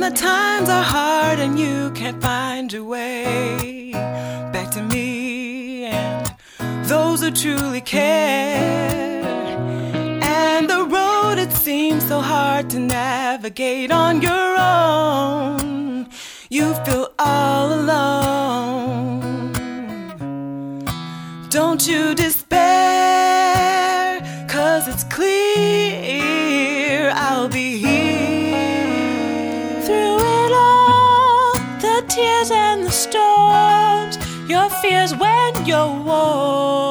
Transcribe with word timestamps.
the 0.00 0.10
times 0.10 0.68
are 0.68 0.82
hard 0.82 1.38
and 1.38 1.56
you 1.58 1.90
can't 1.90 2.20
find 2.22 2.72
your 2.72 2.84
way 2.84 3.90
back 4.52 4.70
to 4.70 4.82
me 4.82 5.84
and 5.84 6.34
those 6.88 7.20
who 7.22 7.30
truly 7.30 7.82
care. 7.82 9.22
And 10.22 10.70
the 10.70 10.84
road 10.84 11.38
it 11.38 11.52
seems 11.52 12.06
so 12.08 12.20
hard 12.20 12.70
to 12.70 12.78
navigate 12.78 13.90
on 13.90 14.22
your 14.22 14.56
own. 14.56 16.08
You 16.48 16.72
feel 16.84 17.12
all 17.18 17.72
alone. 17.72 19.20
Don't 21.50 21.86
you 21.86 22.14
despair, 22.14 24.20
cause 24.48 24.88
it's 24.88 25.04
clear 25.04 27.12
I'll 27.14 27.48
be 27.48 27.76
here. 27.78 27.99
Tears 32.10 32.50
and 32.50 32.84
the 32.84 32.90
storms, 32.90 34.18
your 34.48 34.68
fears 34.82 35.14
when 35.14 35.64
you're 35.64 35.94
worn. 36.08 36.90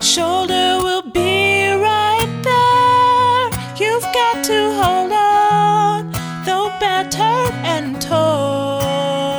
Shoulder 0.00 0.78
will 0.82 1.02
be 1.02 1.68
right 1.68 2.32
there. 2.42 3.50
You've 3.76 4.08
got 4.20 4.42
to 4.46 4.72
hold 4.80 5.12
on, 5.12 6.10
though 6.46 6.70
battered 6.80 7.52
and 7.74 8.00
torn. 8.00 9.30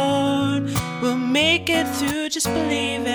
We'll 1.01 1.17
make 1.17 1.67
it 1.67 1.87
through, 1.95 2.29
just 2.29 2.47
believe 2.53 3.06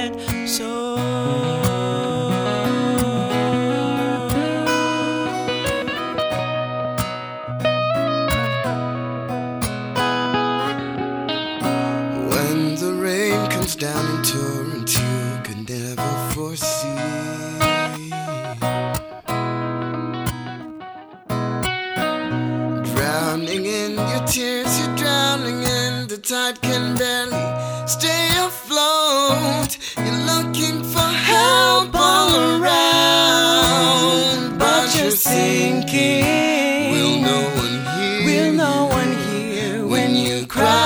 down 13.82 14.06
in 14.14 14.22
torrents 14.22 14.96
you 14.96 15.40
could 15.42 15.68
never 15.68 16.08
foresee. 16.32 16.94
Drowning 22.94 23.66
in 23.66 23.92
your 24.10 24.24
tears, 24.24 24.78
you're 24.78 24.96
drowning 24.96 25.64
in 25.64 26.06
the 26.06 26.16
tide 26.22 26.62
can 26.62 26.96
barely 26.96 27.44
stay 27.88 28.28
afloat. 28.38 29.76
You're 29.96 30.22
looking 30.32 30.84
for 30.84 31.08
help 31.32 31.92
all 31.92 32.36
around, 32.52 34.58
but 34.60 34.94
you're 34.94 35.10
sinking. 35.10 36.92
Will 36.92 37.20
no 37.20 37.38
one 37.62 37.78
hear? 37.98 38.24
Will 38.26 38.52
no 38.52 38.86
one 38.86 39.12
hear 39.26 39.84
when 39.84 40.14
you 40.14 40.46
cry? 40.46 40.81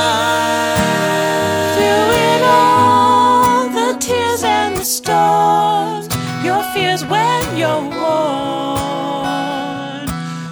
Your 6.47 6.63
fears 6.73 7.05
when 7.07 7.43
you're 7.61 7.83
worn. 7.99 9.27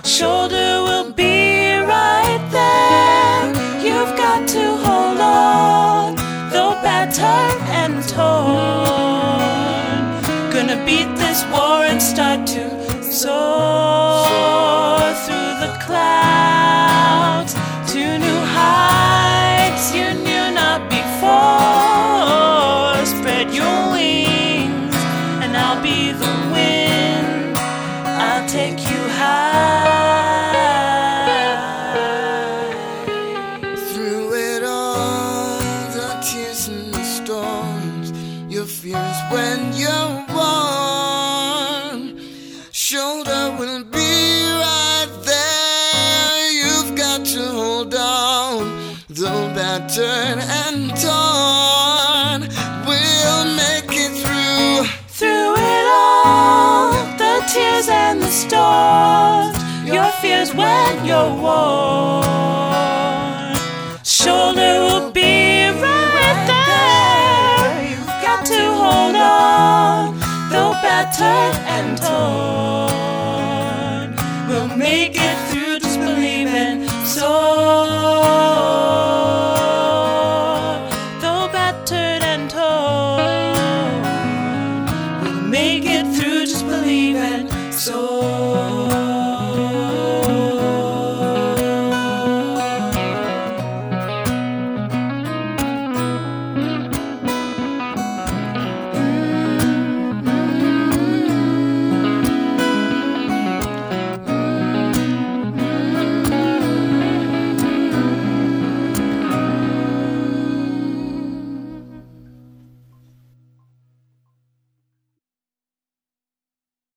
Shoulder 0.03 0.83
will 0.89 1.13
be 1.13 1.77
right 1.95 2.45
there. 2.51 3.43
You've 3.87 4.15
got 4.25 4.49
to 4.49 4.65
hold 4.87 5.21
on, 5.21 6.17
though 6.53 6.75
battered 6.83 7.61
and 7.81 7.95
torn. 8.09 8.33
Gonna 10.53 10.79
beat 10.85 11.11
this 11.23 11.45
war 11.53 11.85
and 11.91 12.03
start 12.03 12.41
to 12.55 12.65
soar 13.03 14.19
through 15.25 15.53
the 15.63 15.71
clouds 15.87 16.64
be 25.85 26.13
the 26.13 26.35
wind. 26.55 27.59
I'll 27.59 28.49
take 28.49 28.79
you 28.91 29.03
high. 29.21 30.65
Through 33.91 34.29
it 34.33 34.63
all, 34.65 35.59
the 35.97 36.09
tears 36.27 36.69
and 36.69 36.95
the 36.95 37.05
storms, 37.05 38.09
your 38.49 38.65
fears 38.65 39.19
when 39.31 39.61
you're 39.83 40.13
warm. 40.35 42.01
Shoulder 42.73 43.45
will 43.59 43.85
be 43.85 44.13
right 44.67 45.13
there. 45.33 46.51
You've 46.63 46.93
got 46.97 47.27
to 47.35 47.43
hold 47.61 47.95
on, 47.95 48.97
though 49.11 49.49
battered 49.55 50.39
and 50.65 50.97
torn. 50.97 51.84
Storms, 58.35 59.57
your 59.87 60.11
fears 60.21 60.53
when 60.55 61.05
you're 61.07 61.33
worn. 61.45 62.25
Shoulder 64.03 64.75
will 64.87 65.11
be 65.13 65.69
right 65.85 66.41
there. 66.51 67.91
You've 67.91 68.07
got 68.27 68.45
to 68.47 68.63
hold 68.83 69.17
on, 69.17 70.19
though 70.51 70.73
battered 70.83 71.55
and 71.77 71.97
torn. 71.99 72.64